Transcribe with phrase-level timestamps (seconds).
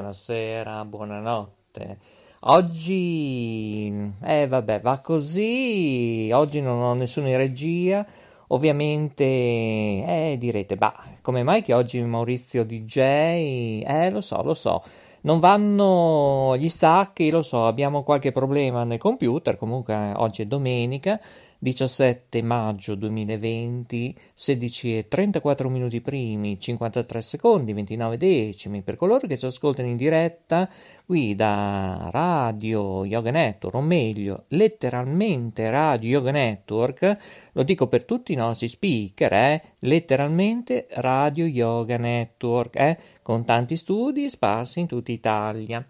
[0.00, 1.98] buonasera, buonanotte.
[2.44, 3.92] Oggi,
[4.24, 8.04] eh vabbè, va così, oggi non ho nessuno in regia,
[8.48, 14.82] ovviamente, eh direte, bah, come mai che oggi Maurizio DJ, eh lo so, lo so,
[15.22, 21.20] non vanno gli stacchi, lo so, abbiamo qualche problema nel computer, comunque oggi è domenica,
[21.62, 29.36] 17 maggio 2020, 16 e 34 minuti primi, 53 secondi, 29 decimi per coloro che
[29.36, 30.66] ci ascoltano in diretta
[31.04, 37.18] qui da Radio Yoga Network, o meglio, letteralmente Radio Yoga Network,
[37.52, 43.76] lo dico per tutti i nostri speaker, eh, letteralmente Radio Yoga Network, eh, con tanti
[43.76, 45.84] studi sparsi in tutta Italia.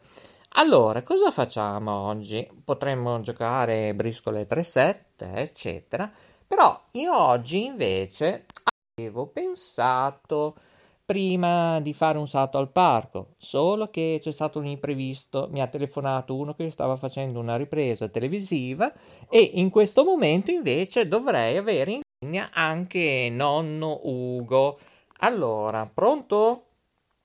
[0.54, 2.46] Allora, cosa facciamo oggi?
[2.64, 6.10] Potremmo giocare briscole 3-7, eccetera,
[6.46, 8.46] però io oggi invece
[8.94, 10.56] avevo pensato
[11.04, 15.66] prima di fare un salto al parco, solo che c'è stato un imprevisto, mi ha
[15.66, 18.92] telefonato uno che stava facendo una ripresa televisiva
[19.28, 24.78] e in questo momento invece dovrei avere in linea anche nonno Ugo.
[25.20, 26.64] Allora, pronto?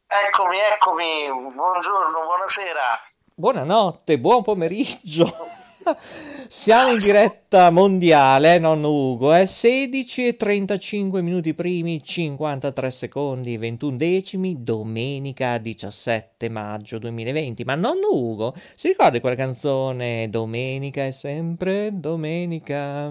[0.08, 3.14] Eccomi, eccomi, buongiorno, buonasera.
[3.38, 5.26] Buonanotte, buon pomeriggio.
[6.48, 9.46] Siamo in diretta mondiale, non Ugo, eh?
[9.46, 17.66] 16 e 35 minuti primi, 53 secondi, 21 decimi, domenica 17 maggio 2020.
[17.66, 23.10] Ma non Ugo, si ricorda quella canzone Domenica è sempre domenica?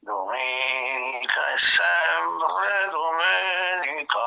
[0.00, 4.18] Domenica è sempre domenica.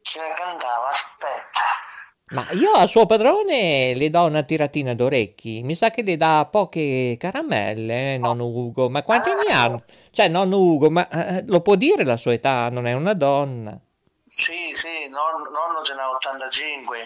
[0.00, 0.88] Chi la cantava?
[0.88, 1.82] Aspetta.
[2.32, 5.62] Ma io a suo padrone le do una tiratina d'orecchi.
[5.62, 8.88] Mi sa che le dà poche caramelle, eh, nonno Ugo.
[8.88, 9.82] Ma quanti anni ha?
[10.10, 12.70] Cioè, nonno Ugo, ma eh, lo può dire la sua età?
[12.70, 13.78] Non è una donna.
[14.24, 16.96] Sì, sì, non, nonno ce n'ha 85.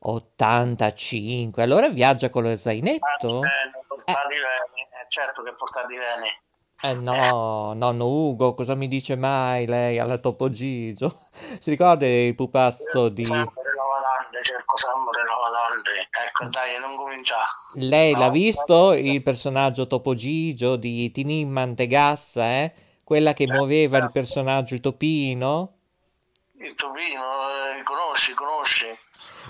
[0.00, 1.62] 85.
[1.62, 3.42] Allora viaggia con lo zainetto?
[3.42, 4.88] Eh, portati bene.
[4.90, 6.28] Eh, certo che portati bene.
[6.82, 11.26] Eh no, nonno Ugo, cosa mi dice mai lei alla Topo Gigio?
[11.60, 13.22] Si ricorda il pupazzo di...
[13.22, 15.90] Cerco sempre lavandante.
[16.26, 17.36] Ecco, dai, non comincia.
[17.74, 22.72] Lei l'ha visto il personaggio Topo Gigio di Tinin Mantegazza, eh?
[23.04, 25.74] Quella che muoveva il personaggio il topino?
[26.60, 27.22] Il topino,
[27.76, 28.86] eh, conosci, conosci.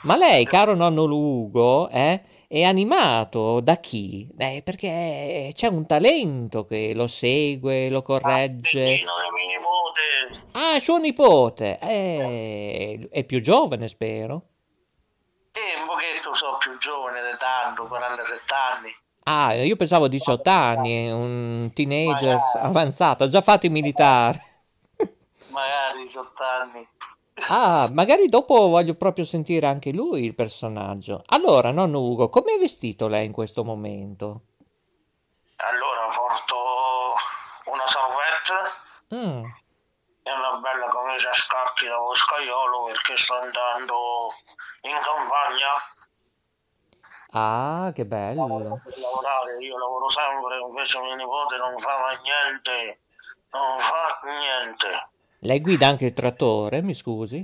[0.03, 4.27] Ma lei, caro nonno Lugo, eh, è animato da chi?
[4.39, 8.83] Eh, perché c'è un talento che lo segue, lo corregge.
[8.83, 10.49] Pepino del mio nipote.
[10.53, 14.43] Ah, suo nipote, eh, è più giovane, spero.
[15.53, 18.97] E un pochetto so più giovane di tanto, 47 anni.
[19.25, 24.43] Ah, io pensavo 18 anni, un teenager avanzato, ha già fatto il militare.
[25.51, 26.89] Magari 18 anni.
[27.49, 31.23] Ah, magari dopo voglio proprio sentire anche lui il personaggio.
[31.27, 34.43] Allora, nonno Ugo, com'è vestito lei in questo momento?
[35.57, 36.57] Allora porto
[37.67, 39.45] una salvetta Mm,
[40.23, 44.33] e una bella camicia a scacchi da boscaiolo perché sto andando
[44.83, 45.69] in campagna
[47.33, 48.81] Ah, che bello.
[48.97, 49.59] lavorare.
[49.65, 53.01] Io lavoro sempre, invece mio nipote non fa mai niente.
[53.51, 55.10] Non fa niente.
[55.43, 57.39] Lei guida anche il trattore, mi scusi?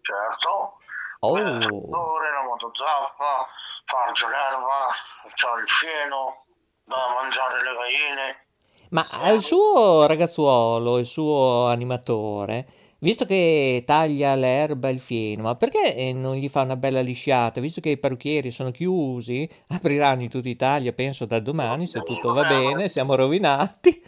[0.00, 0.78] Certo.
[1.20, 1.36] Oh.
[1.36, 3.46] Il trattore, la motozappa,
[3.84, 4.88] farcio l'erba,
[5.34, 6.44] c'ho il fieno,
[6.84, 8.46] da mangiare le galline.
[8.90, 12.66] Ma il suo ragazzuolo, il suo animatore,
[13.00, 17.02] visto che taglia l'erba e il fieno, ma perché eh, non gli fa una bella
[17.02, 17.60] lisciata?
[17.60, 22.32] Visto che i parrucchieri sono chiusi, apriranno in tutta Italia, penso da domani, se tutto
[22.32, 24.02] va bene, siamo rovinati.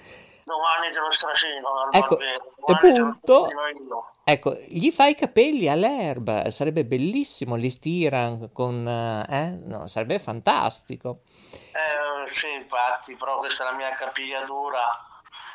[0.51, 3.47] Domani te lo stracino dal Ecco, barbero, e domani te lo punto.
[3.47, 4.11] stracino io.
[4.25, 8.87] Ecco, gli fai i capelli all'erba, sarebbe bellissimo, li stira con...
[9.29, 9.61] eh?
[9.65, 11.21] No, sarebbe fantastico.
[11.53, 14.81] Eh, sì, infatti, però questa è la mia capigliatura.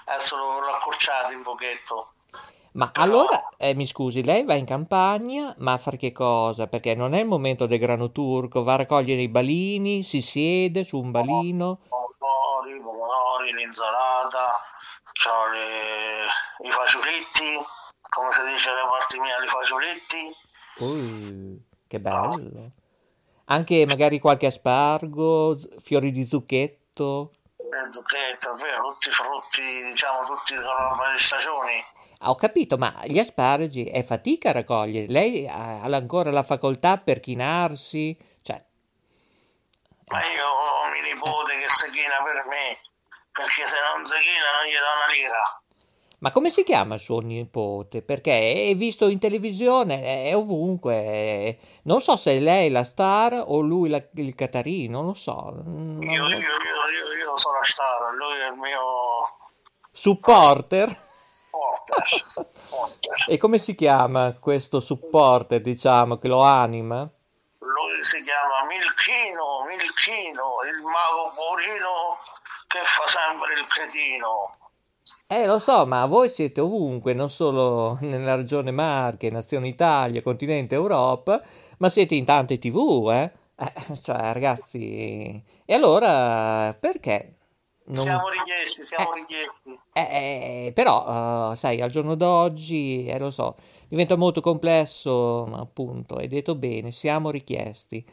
[0.06, 2.10] Adesso l'ho accorciato un pochetto.
[2.74, 6.68] Ma Però- allora, eh, mi scusi, lei va in campagna, ma a fare che cosa?
[6.68, 10.84] Perché non è il momento del grano turco, va a raccogliere i balini, si siede
[10.84, 11.80] su un balino.
[11.88, 14.60] Pomodori, pomodori, l'insalata,
[15.16, 17.66] c'ho le- i fagiolitti,
[18.10, 20.36] come si dice le parti mie, i fagiolitti.
[20.80, 22.72] Ui, che bello.
[23.46, 27.32] Anche magari qualche aspargo, fiori di zucchetto.
[27.58, 31.86] Le zucchette, è vero, tutti i frutti, diciamo, tutti sono di stagioni.
[32.20, 35.08] Ah, ho capito, ma gli asparagi è fatica a raccogliere.
[35.08, 38.18] Lei ha ha ancora la facoltà per chinarsi?
[38.42, 38.64] Cioè,
[40.08, 42.80] Ma io ho mio nipote che si china per me,
[43.36, 45.60] perché se non si china non gli do una lira.
[46.20, 48.02] Ma come si chiama suo nipote?
[48.02, 50.94] Perché è visto in televisione, è ovunque.
[50.96, 55.14] è- Non so se è lei la star o lui la- il Catarino, non lo
[55.14, 55.52] so.
[55.54, 58.80] Non- Io, io, io, io, sono star, lui è il mio
[59.92, 60.88] Supporter?
[61.52, 61.94] porter.
[62.70, 63.26] porter.
[63.28, 67.02] E come si chiama questo supporter, diciamo, che lo anima?
[67.60, 72.18] Lui si chiama Milchino, Milchino, il mago buonino
[72.76, 74.58] che fa sempre il cretino.
[75.28, 80.76] Eh, lo so, ma voi siete ovunque, non solo nella regione Marche, Nazione Italia, continente
[80.76, 81.42] Europa,
[81.78, 83.32] ma siete in tante TV, eh?
[83.58, 87.36] Eh, cioè, ragazzi, e allora perché
[87.86, 87.94] non...
[88.02, 89.80] Siamo richiesti, siamo Eh, richiesti.
[89.94, 93.56] eh, eh, però, eh, sai, al giorno d'oggi, eh, lo so,
[93.88, 98.06] diventa molto complesso, ma appunto, hai detto bene, siamo richiesti.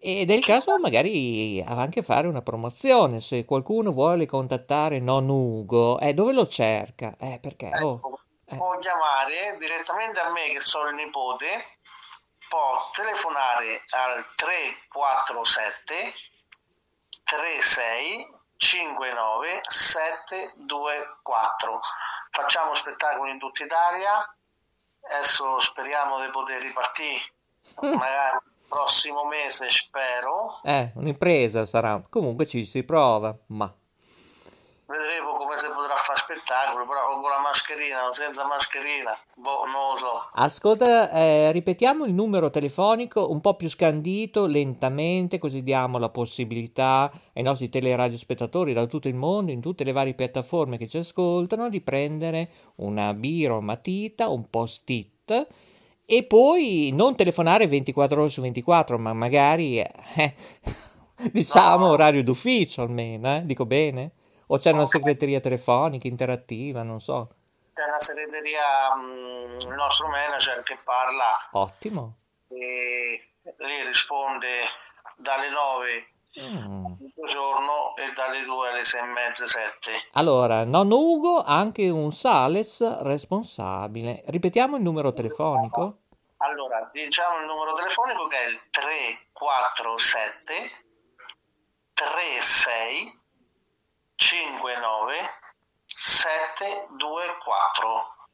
[0.00, 5.98] Ed è il caso magari anche fare una promozione, se qualcuno vuole contattare non Ugo,
[5.98, 7.16] eh, dove lo cerca?
[7.18, 7.72] Eh, perché?
[7.82, 11.78] Oh, Ecco, eh, può chiamare direttamente a me che sono il nipote,
[12.48, 16.14] può telefonare al 347
[17.24, 21.80] 36 59 724.
[22.30, 24.32] Facciamo spettacoli in tutta Italia.
[25.00, 27.20] Adesso speriamo di poter ripartire,
[27.82, 30.60] magari prossimo mese, spero.
[30.62, 32.02] eh, un'impresa sarà.
[32.08, 33.72] Comunque ci si prova, ma...
[34.90, 39.90] Vedremo come si potrà fare spettacolo, però con la mascherina o senza mascherina, boh, non
[39.90, 40.30] lo so.
[40.32, 47.12] Ascolta, eh, ripetiamo il numero telefonico un po' più scandito, lentamente, così diamo la possibilità
[47.34, 51.68] ai nostri teleradio-spettatori da tutto il mondo, in tutte le varie piattaforme che ci ascoltano,
[51.68, 55.46] di prendere una birra o matita, un post-it
[56.10, 59.92] e poi non telefonare 24 ore su 24, ma magari, eh,
[61.30, 63.42] diciamo, No, orario d'ufficio almeno, eh?
[63.44, 64.12] Dico bene?
[64.46, 67.28] O c'è una segreteria telefonica interattiva, non so.
[67.74, 72.16] c'è una segreteria, mm, il nostro manager che parla Ottimo.
[72.48, 73.28] e
[73.58, 74.48] lei risponde
[75.18, 76.08] dalle 9
[76.40, 76.84] Mm.
[76.98, 79.90] tutto il giorno e dalle 2 alle 6 e mezza, 7.
[80.12, 84.22] Allora, nonno Ugo, anche un Sales responsabile.
[84.26, 86.02] Ripetiamo il numero telefonico?
[86.38, 90.54] Allora, diciamo il numero telefonico che è il 347
[91.94, 93.20] 36
[94.14, 95.14] 59
[95.86, 98.27] 724.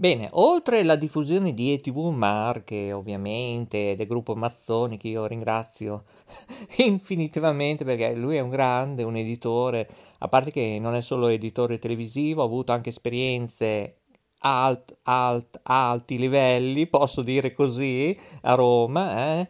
[0.00, 6.04] Bene, oltre la diffusione di ETV Marche, ovviamente, del gruppo Mazzoni, che io ringrazio
[6.78, 11.78] infinitivamente perché lui è un grande, un editore, a parte che non è solo editore
[11.80, 13.96] televisivo, ha avuto anche esperienze
[14.40, 19.48] alt, alt, alti livelli, posso dire così, a Roma, eh?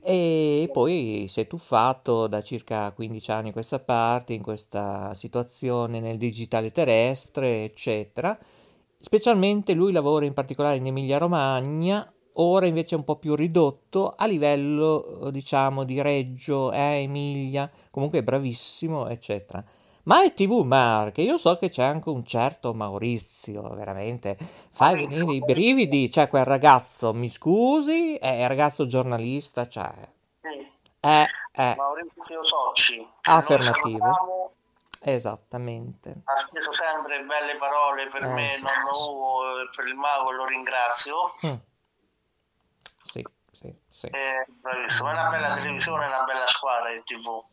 [0.00, 6.00] E poi si è tuffato da circa 15 anni a questa parte, in questa situazione
[6.00, 8.38] nel digitale terrestre, eccetera.
[9.04, 14.24] Specialmente lui lavora in particolare in Emilia-Romagna, ora invece è un po' più ridotto a
[14.24, 19.62] livello, eh, diciamo, di Reggio, eh, Emilia, comunque è bravissimo, eccetera.
[20.04, 24.38] Ma è TV Marche, io so che c'è anche un certo Maurizio, veramente,
[24.70, 29.92] fai venire i brividi, cioè quel ragazzo, mi scusi, è ragazzo giornalista, cioè,
[30.40, 30.66] Sì.
[31.00, 34.52] eh, eh, Maurizio Socci, affermativo,
[35.12, 39.42] esattamente, ha speso sempre belle parole per eh, me, nonno Ugo,
[39.74, 41.34] per il mago lo ringrazio.
[41.46, 41.54] mm,
[43.02, 44.06] sì, sì, sì.
[44.06, 47.44] È bravissimo, è una bella televisione, è una bella squadra in TV.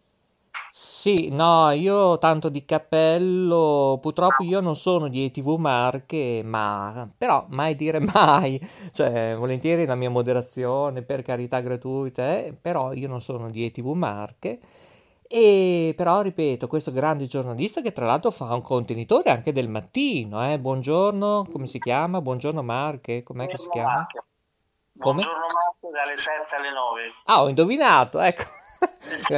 [0.73, 7.45] Sì, no, io tanto di cappello, purtroppo io non sono di ETV Marche, ma però
[7.49, 8.57] mai dire mai,
[8.93, 13.87] cioè volentieri la mia moderazione per carità gratuite, eh, però io non sono di ETV
[13.87, 14.59] Marche
[15.31, 20.51] e però ripeto, questo grande giornalista che tra l'altro fa un contenitore anche del mattino,
[20.51, 22.19] eh, buongiorno, come si chiama?
[22.19, 23.93] Buongiorno Marche, com'è che si chiama?
[23.93, 24.25] Marco.
[24.97, 25.21] Come?
[25.21, 27.01] Buongiorno Marco, dalle 7 alle 9.
[27.25, 28.43] Ah, ho indovinato, ecco.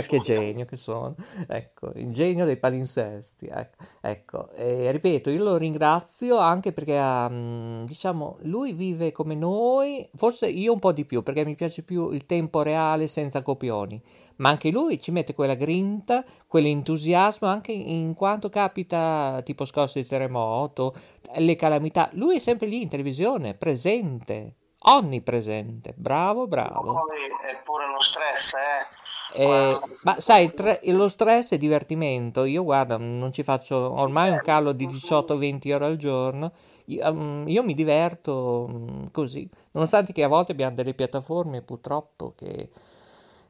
[0.08, 1.16] Che genio che sono.
[1.48, 3.48] Ecco, il genio dei palinsesti.
[3.48, 4.52] Ecco, ecco.
[4.52, 10.74] E ripeto, io lo ringrazio anche perché, mm, diciamo, lui vive come noi, forse io
[10.74, 14.02] un po' di più, perché mi piace più il tempo reale senza copioni,
[14.38, 20.08] ma anche lui ci mette quella grinta, quell'entusiasmo, anche in quanto capita tipo scosse di
[20.08, 20.94] terremoto,
[21.36, 22.10] le calamità.
[22.14, 25.94] Lui è sempre lì in televisione, presente, onnipresente.
[25.96, 26.94] Bravo, bravo.
[26.94, 27.18] Poi
[27.50, 29.02] è pure lo stress, eh.
[29.34, 32.44] Eh, ma sai, tre- lo stress è divertimento.
[32.44, 36.52] Io guarda, non ci faccio ormai un calo di 18-20 ore al giorno.
[36.86, 42.34] Io, mm, io mi diverto mm, così, nonostante che a volte abbiamo delle piattaforme purtroppo
[42.36, 42.70] che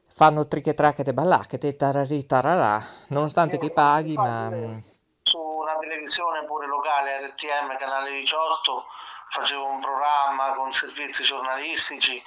[0.06, 4.78] fanno triche tracche ballacche, tararì tararà, nonostante che paghi, ma mm,
[5.22, 8.84] su una televisione pure locale, RTM, canale 18,
[9.30, 12.22] facevo un programma con servizi giornalistici,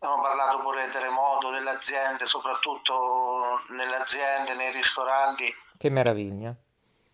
[0.00, 5.44] abbiamo parlato pure del terremoto, delle aziende, soprattutto nelle aziende, nei ristoranti.
[5.76, 6.56] Che meraviglia.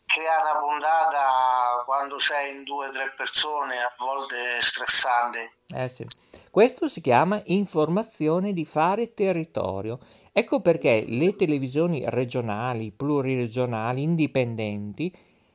[0.06, 5.52] Creare una puntata quando sei in due o tre persone a volte stressante.
[5.74, 6.06] Eh sì.
[6.48, 9.98] Questo si chiama informazione di fare territorio.
[10.32, 15.12] Ecco perché le televisioni regionali, pluriregionali, indipendenti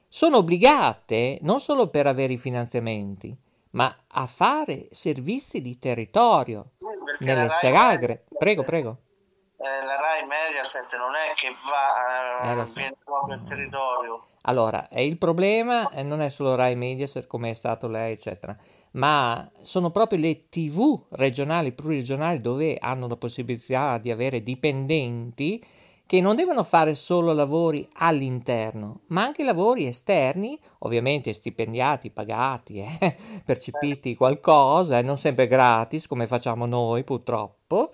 [0.09, 3.33] sono obbligate non solo per avere i finanziamenti,
[3.71, 6.71] ma a fare servizi di territorio
[7.25, 8.25] nelle sagre.
[8.37, 8.97] Prego, prego.
[9.57, 14.25] eh, la Rai Mediaset non è che va, Eh, eh, proprio al territorio.
[14.43, 18.57] Allora, il problema eh, non è solo Rai Mediaset come è stato lei, eccetera,
[18.93, 25.63] ma sono proprio le TV regionali, pluriregionali, dove hanno la possibilità di avere dipendenti
[26.11, 33.15] che non devono fare solo lavori all'interno, ma anche lavori esterni, ovviamente stipendiati, pagati, eh,
[33.45, 37.91] percepiti qualcosa, e non sempre gratis come facciamo noi purtroppo.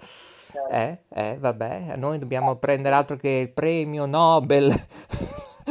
[0.71, 4.74] Eh, eh, vabbè, noi dobbiamo prendere altro che il premio Nobel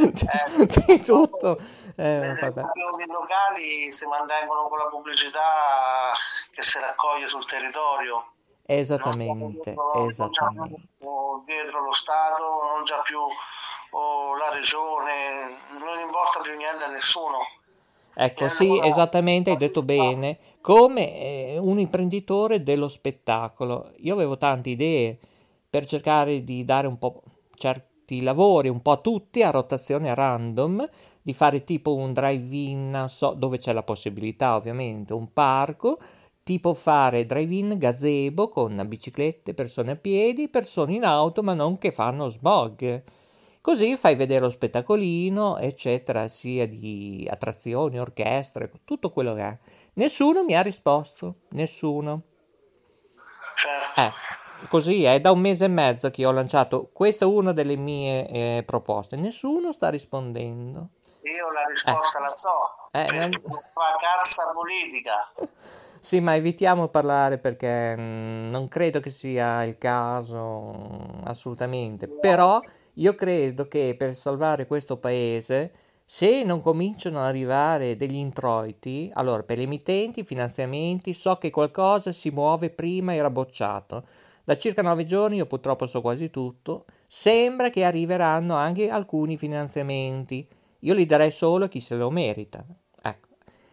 [0.87, 1.59] di tutto.
[1.97, 2.39] Eh, vabbè.
[2.39, 6.13] televisioni locali si mantengono con la pubblicità
[6.53, 8.36] che si raccoglie sul territorio.
[8.69, 10.81] Esattamente, non, non già esattamente.
[10.99, 11.09] più
[11.45, 12.43] dietro lo Stato,
[12.75, 17.39] non già più oh, la regione, non importa più niente a nessuno.
[18.19, 23.93] Ecco, sì, esattamente, hai detto bene, come eh, un imprenditore dello spettacolo.
[23.99, 25.19] Io avevo tante idee
[25.69, 27.23] per cercare di dare un po'
[27.55, 30.89] certi lavori, un po' a tutti, a rotazione random,
[31.21, 35.99] di fare tipo un drive-in, so, dove c'è la possibilità ovviamente, un parco,
[36.47, 41.91] tipo fare drive-in gazebo con biciclette, persone a piedi, persone in auto, ma non che
[41.91, 43.03] fanno smog.
[43.61, 49.59] Così fai vedere lo spettacolino, eccetera, sia di attrazioni, orchestre, tutto quello che è.
[49.95, 52.23] Nessuno mi ha risposto, nessuno.
[53.57, 54.01] Certo.
[54.01, 57.75] Eh, così è da un mese e mezzo che ho lanciato, questa è una delle
[57.75, 60.91] mie eh, proposte, nessuno sta rispondendo.
[61.23, 65.33] Io la risposta la so, Eh, perché non- fa cassa politica.
[66.07, 72.07] Sì, ma evitiamo di parlare perché mm, non credo che sia il caso, mm, assolutamente.
[72.07, 72.61] Però
[72.95, 75.73] io credo che per salvare questo paese,
[76.05, 82.13] se non cominciano ad arrivare degli introiti, allora per le emittenti, finanziamenti, so che qualcosa
[82.13, 84.07] si muove prima era bocciato.
[84.45, 90.47] Da circa nove giorni, io purtroppo so quasi tutto, sembra che arriveranno anche alcuni finanziamenti.
[90.81, 92.65] Io li darei solo a chi se lo merita.
[93.03, 93.27] Ecco.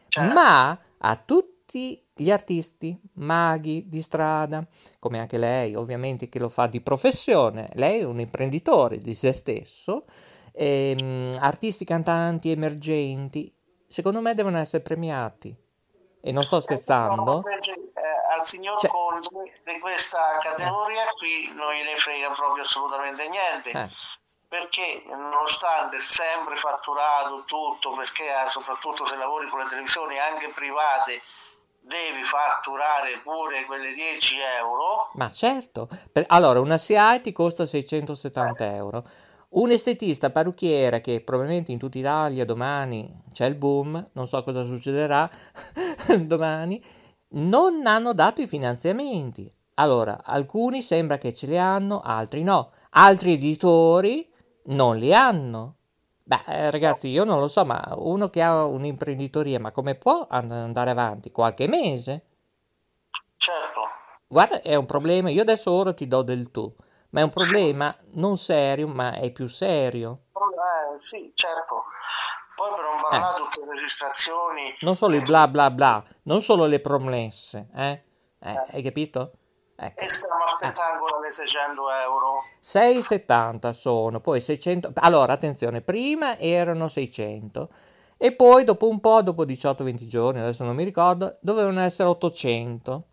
[0.07, 0.33] Certo.
[0.33, 4.65] Ma a tutti gli artisti, maghi di strada,
[4.99, 9.31] come anche lei, ovviamente che lo fa di professione, lei è un imprenditore di se
[9.31, 10.05] stesso,
[10.51, 13.51] ehm, artisti cantanti emergenti,
[13.87, 15.55] secondo me devono essere premiati.
[16.25, 17.43] E non sto scherzando.
[17.45, 19.29] Invece, eh, al signor Cioè- Conte
[19.65, 23.71] di questa categoria qui non gliene frega proprio assolutamente niente.
[23.71, 23.89] Eh,
[24.47, 31.19] perché nonostante sempre fatturato tutto, perché eh, soprattutto se lavori con le televisioni anche private
[31.83, 38.73] devi fatturare pure quelle 10 euro, ma certo, per- allora una SIAE ti costa 670
[38.73, 39.07] euro.
[39.49, 44.63] Un estetista parrucchiere che probabilmente in tutta Italia domani c'è il boom, non so cosa
[44.63, 45.29] succederà
[46.25, 46.83] domani,
[47.35, 49.51] non hanno dato i finanziamenti.
[49.75, 52.71] Allora, alcuni sembra che ce li hanno, altri no.
[52.91, 54.27] Altri editori
[54.65, 55.75] non li hanno.
[56.25, 60.27] Beh, eh, ragazzi, io non lo so, ma uno che ha un'imprenditoria, ma come può
[60.29, 61.31] and- andare avanti?
[61.31, 62.25] Qualche mese?
[63.37, 63.81] certo,
[64.27, 66.73] Guarda, è un problema, io adesso ora ti do del tu,
[67.11, 70.23] ma è un problema non serio, ma è più serio.
[70.33, 71.83] eh, sì, certo.
[72.55, 76.41] Poi per non parlare di tutte le registrazioni, Non solo il bla bla bla, non
[76.41, 78.03] solo le promesse, eh?
[78.39, 79.31] Eh, hai capito?
[79.85, 80.01] Ecco.
[80.01, 82.43] e stiamo aspettando ancora le 600 euro.
[82.63, 84.91] 6,70 sono, poi 600...
[84.95, 87.69] Allora, attenzione, prima erano 600
[88.17, 93.03] e poi dopo un po', dopo 18-20 giorni, adesso non mi ricordo, dovevano essere 800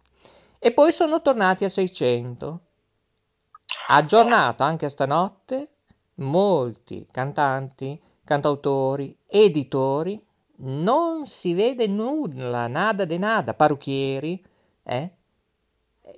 [0.61, 2.61] e poi sono tornati a 600.
[3.89, 5.71] Aggiornato anche stanotte,
[6.17, 10.25] molti cantanti, cantautori, editori,
[10.59, 14.45] non si vede nulla, nada de nada, parrucchieri,
[14.85, 15.11] eh?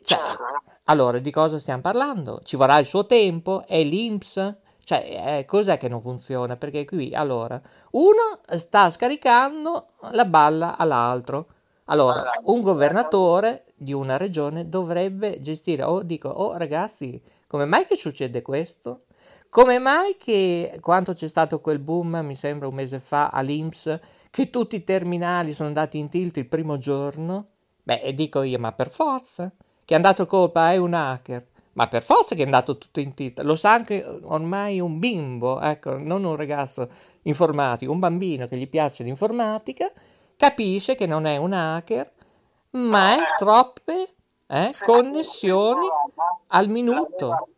[0.03, 0.45] Cioè, Certo,
[0.85, 2.41] allora, di cosa stiamo parlando?
[2.45, 3.65] Ci vorrà il suo tempo?
[3.67, 4.57] È l'INPS?
[4.85, 6.57] Cioè, eh, cos'è che non funziona?
[6.57, 7.61] Perché qui, allora,
[7.93, 11.47] uno sta scaricando la balla all'altro.
[11.87, 17.97] Allora, un governatore di una regione dovrebbe gestire, o dico, oh ragazzi, come mai che
[17.97, 19.05] succede questo?
[19.49, 23.99] Come mai che quando c'è stato quel boom, mi sembra un mese fa, all'Inps,
[24.31, 27.47] che tutti i terminali sono andati in tilt il primo giorno?
[27.83, 29.53] Beh, dico io, ma per forza?
[29.85, 31.47] Che è andato colpa è un hacker.
[31.75, 33.41] Ma per forza che è andato tutto in tilt.
[33.41, 36.89] Lo sa anche ormai un bimbo, ecco, non un ragazzo
[37.23, 39.91] informatico, un bambino che gli piace l'informatica,
[40.37, 42.13] capisce che non è un hacker,
[42.71, 44.15] ma è troppe
[44.47, 45.87] eh, connessioni
[46.49, 47.49] al minuto.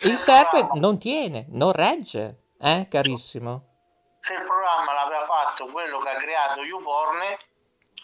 [0.00, 3.66] Il server non tiene, non regge, eh, carissimo.
[4.18, 7.18] Se il programma l'aveva fatto quello che ha creato YouPorn,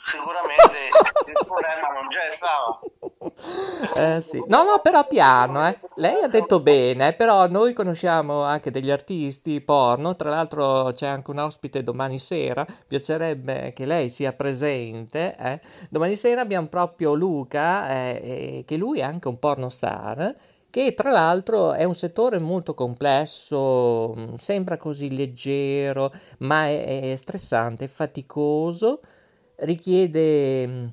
[0.05, 0.91] sicuramente
[1.27, 2.79] il problema non c'è stava.
[3.97, 4.43] Eh sì.
[4.49, 5.79] No, no, però piano, eh.
[5.95, 11.31] Lei ha detto bene, però noi conosciamo anche degli artisti porno, tra l'altro c'è anche
[11.31, 15.35] un ospite domani sera, piacerebbe che lei sia presente.
[15.39, 15.61] Eh.
[15.89, 20.35] Domani sera abbiamo proprio Luca, eh, che lui è anche un porno star,
[20.69, 27.17] che tra l'altro è un settore molto complesso, mm, sembra così leggero, ma è, è
[27.17, 29.01] stressante, faticoso,
[29.57, 30.87] richiede mm,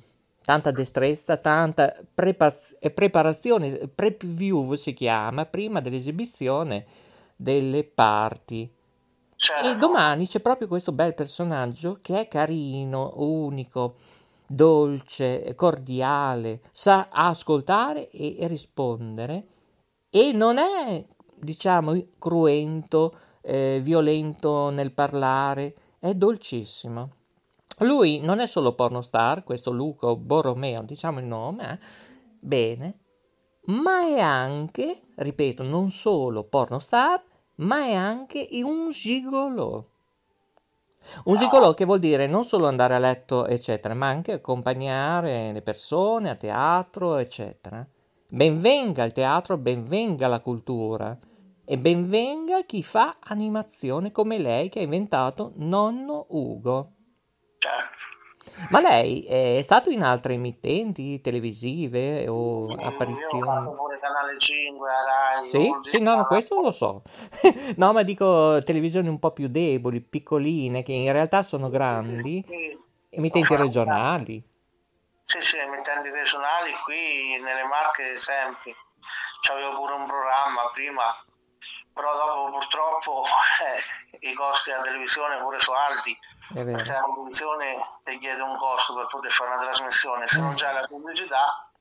[0.44, 2.54] tanta destrezza, tanta prepa-
[2.94, 6.86] preparazione, preview si chiama, prima dell'esibizione
[7.36, 8.70] delle parti.
[9.34, 9.68] Certo.
[9.68, 13.96] E domani c'è proprio questo bel personaggio che è carino, unico,
[14.46, 19.46] dolce, cordiale, sa ascoltare e, e rispondere
[20.10, 21.04] e non è,
[21.34, 27.10] diciamo, cruento, eh, violento nel parlare, è dolcissimo.
[27.82, 31.78] Lui non è solo pornostar, questo Luca Borromeo, diciamo il nome, eh?
[32.38, 32.98] bene,
[33.66, 37.22] ma è anche, ripeto, non solo pornostar,
[37.56, 39.84] ma è anche un gigolò.
[41.24, 45.62] Un gigolò che vuol dire non solo andare a letto, eccetera, ma anche accompagnare le
[45.62, 47.86] persone a teatro, eccetera.
[48.30, 51.18] Benvenga il teatro, benvenga la cultura
[51.64, 56.90] e benvenga chi fa animazione come lei che ha inventato Nonno Ugo.
[57.62, 58.20] Certo.
[58.70, 63.36] Ma lei è stato in altre emittenti televisive o Io apparizioni?
[63.36, 67.02] ho fatto pure Canale 5, a Rai, Sì, sì, no, no, questo lo so.
[67.76, 72.78] No, ma dico televisioni un po' più deboli, piccoline, che in realtà sono grandi, Sì,
[73.10, 74.42] emittenti regionali.
[75.22, 78.74] Sì, sì, emittenti regionali qui nelle Marche sempre.
[79.40, 81.14] C'avevo pure un programma prima,
[81.92, 83.22] però dopo purtroppo
[84.20, 86.16] eh, i costi della televisione pure sono alti,
[86.52, 90.72] perché la televisione ti chiede un costo per poter fare una trasmissione, se non c'è
[90.72, 91.72] la pubblicità,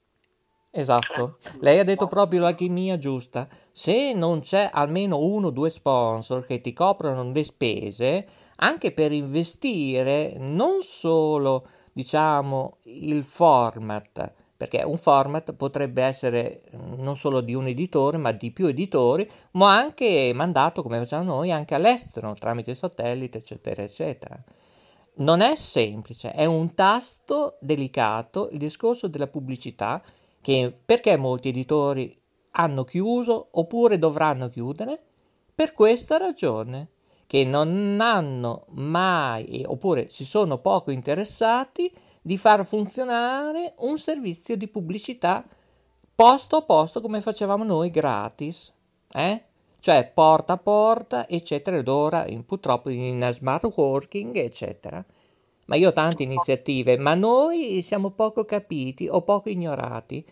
[0.73, 3.45] Esatto, lei ha detto proprio la chimia giusta.
[3.73, 9.11] Se non c'è almeno uno o due sponsor che ti coprono le spese, anche per
[9.11, 17.55] investire non solo, diciamo, il format, perché un format potrebbe essere mm, non solo di
[17.55, 22.75] un editore, ma di più editori, ma anche mandato, come facciamo noi, anche all'estero, tramite
[22.75, 24.39] satellite, eccetera, eccetera.
[25.15, 29.99] Non è semplice, è un tasto delicato il discorso della pubblicità
[30.39, 32.15] che perché molti editori
[32.51, 35.01] hanno chiuso oppure dovranno chiudere?
[35.55, 36.89] Per questa ragione,
[37.25, 41.91] che non hanno mai oppure si sono poco interessati
[42.21, 45.43] di far funzionare un servizio di pubblicità
[46.13, 48.73] posto a posto come facevamo noi gratis,
[49.11, 49.43] eh?
[49.79, 55.03] Cioè porta a porta, eccetera, ed ora in- purtroppo in smart working, eccetera.
[55.65, 60.23] Ma io ho tante iniziative, ma noi siamo poco capiti o poco ignorati.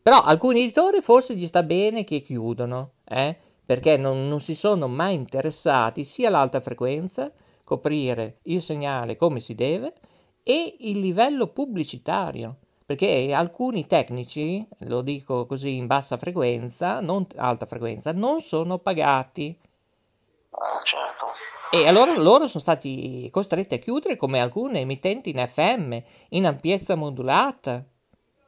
[0.00, 3.36] Però alcuni editori forse gli sta bene che chiudono, eh?
[3.66, 7.30] Perché non, non si sono mai interessati sia all'alta frequenza,
[7.64, 9.92] coprire il segnale come si deve,
[10.42, 12.56] e il livello pubblicitario.
[12.86, 19.48] Perché alcuni tecnici, lo dico così in bassa frequenza, non alta frequenza, non sono pagati.
[19.48, 21.26] eh, certo.
[21.70, 25.98] E allora loro sono stati costretti a chiudere come alcune emittenti in FM,
[26.30, 27.84] in ampiezza modulata.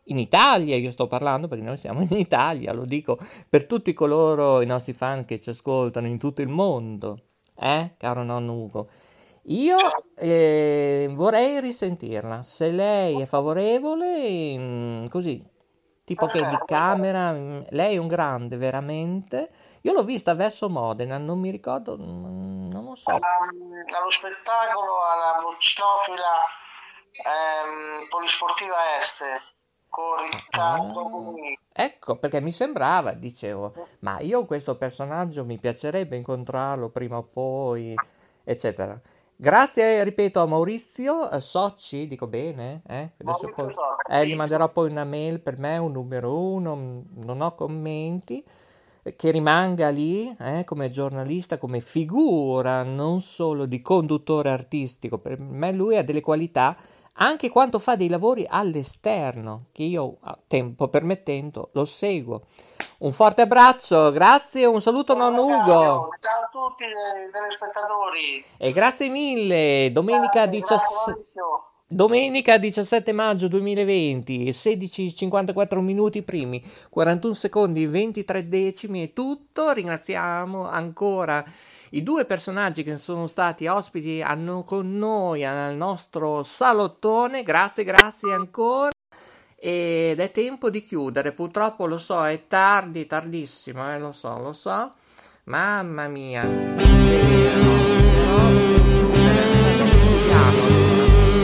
[0.04, 4.62] In Italia, io sto parlando perché noi siamo in Italia, lo dico per tutti coloro,
[4.62, 7.18] i nostri fan che ci ascoltano in tutto il mondo,
[7.58, 8.88] eh, caro nonno Ugo.
[9.44, 9.78] Io
[10.16, 15.42] eh, vorrei risentirla, se lei è favorevole, mm, così,
[16.04, 19.50] tipo che di camera, mm, lei è un grande veramente.
[19.82, 23.10] Io l'ho vista verso Modena, non mi ricordo, mm, non lo so.
[23.10, 26.34] Allo spettacolo alla Buccinofila
[27.12, 29.40] ehm, Polisportiva Este
[29.88, 36.90] con Riccardo Ah, ecco, perché mi sembrava, dicevo, ma io questo personaggio mi piacerebbe incontrarlo
[36.90, 37.94] prima o poi,
[38.44, 39.00] eccetera.
[39.42, 43.12] Grazie, ripeto, a Maurizio eh, Socci, dico bene, eh?
[43.24, 47.40] Maurizio Socci, eh, gli manderò poi una mail per me, un numero uno, mm, non
[47.40, 48.44] ho commenti.
[49.16, 55.16] che rimanga lì eh, come giornalista, come figura, non solo di conduttore artistico.
[55.16, 56.76] Per me lui ha delle qualità
[57.14, 62.42] anche quando fa dei lavori all'esterno, che io, a tempo permettendo, lo seguo.
[63.00, 65.64] Un forte abbraccio, grazie, un saluto non Ugo.
[65.64, 68.44] Ciao a tutti i telespettatori.
[68.58, 71.28] E grazie mille, domenica 17...
[71.86, 79.72] Domenica 17 maggio 2020, 16.54 minuti primi, 41 secondi, 23 decimi è tutto.
[79.72, 81.42] Ringraziamo ancora
[81.92, 87.44] i due personaggi che sono stati ospiti hanno con noi al nostro salottone.
[87.44, 88.90] Grazie, grazie ancora.
[89.62, 94.54] Ed è tempo di chiudere, purtroppo lo so, è tardi, tardissimo, eh, lo so, lo
[94.54, 94.94] so.
[95.44, 96.46] Mamma mia.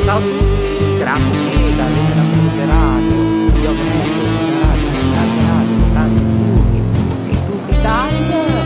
[0.05, 3.17] Ciao a tutti, grazie da Letteralmente Radio.
[3.61, 4.25] Io vedo
[4.63, 6.81] radio, tante radio, tanti studi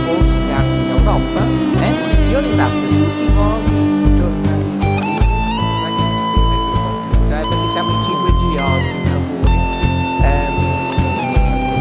[0.07, 1.41] forse anche in Europa.
[1.81, 1.95] Eh?
[2.31, 4.87] Io ringrazio tutti i nuovi giornalisti.
[7.27, 8.40] Eh, perché siamo in 5G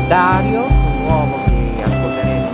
[0.09, 2.49] Dario, un uomo che ascolteremo,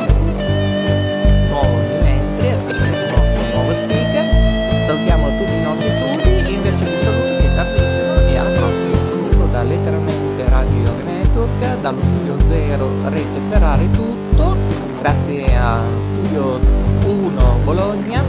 [1.47, 4.83] nuovo new entry, ascolteremo il nostro nuovo speaker.
[4.83, 9.05] Salutiamo tutti i nostri studi invece vi saluto che è tardissimo e alla prossima un
[9.07, 14.57] saluto da letteralmente Radio Network dallo studio 0 Rete Ferrari tutto
[14.99, 16.59] grazie a studio
[17.05, 18.21] 1 Bologna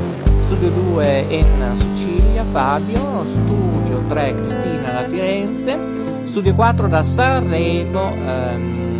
[0.45, 5.77] studio 2 in Sicilia Fabio studio 3 Cristina da Firenze
[6.27, 8.95] studio 4 da Sanremo ehm,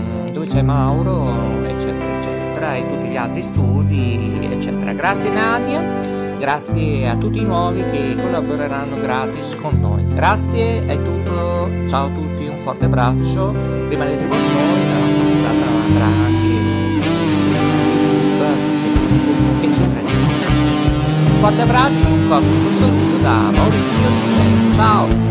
[0.57, 7.38] c'è Mauro eccetera eccetera e tutti gli altri studi eccetera grazie Nadia Grazie a tutti
[7.38, 10.07] i nuovi che collaboreranno gratis con noi.
[10.07, 11.71] Grazie, è tutto.
[11.88, 13.53] Ciao a tutti, un forte abbraccio.
[13.88, 16.55] Rimanete con noi, la nostra puntata andrà anche
[17.01, 20.51] su YouTube, su Facebook, eccetera, eccetera.
[21.31, 24.73] Un forte abbraccio, un cosmico saluto da Maurizio.
[24.75, 25.26] Ciao!